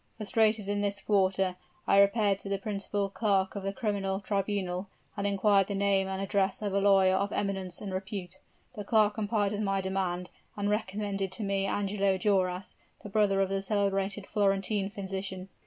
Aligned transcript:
Frustrated 0.17 0.67
in 0.67 0.81
this 0.81 0.99
quarter, 0.99 1.55
I 1.85 1.99
repaired 1.99 2.39
to 2.39 2.49
the 2.49 2.57
principal 2.57 3.07
clerk 3.07 3.55
of 3.55 3.61
the 3.61 3.71
criminal 3.71 4.19
tribunal, 4.19 4.89
and 5.15 5.27
inquired 5.27 5.67
the 5.67 5.75
name 5.75 6.07
and 6.07 6.19
address 6.19 6.63
of 6.63 6.73
a 6.73 6.79
lawyer 6.79 7.13
of 7.13 7.31
eminence 7.31 7.79
and 7.81 7.93
repute. 7.93 8.39
The 8.73 8.83
clerk 8.83 9.13
complied 9.13 9.51
with 9.51 9.61
my 9.61 9.79
demand, 9.79 10.31
and 10.57 10.71
recommended 10.71 11.39
me 11.41 11.65
to 11.65 11.65
Angelo 11.71 12.17
Duras, 12.17 12.73
the 13.03 13.09
brother 13.09 13.41
of 13.41 13.51
a 13.51 13.61
celebrated 13.61 14.25
Florentine 14.25 14.89
physician." 14.89 15.49